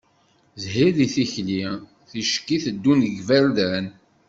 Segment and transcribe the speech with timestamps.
[0.63, 1.59] Zhir di tikli
[2.09, 3.85] ticki teddun deg iberdan.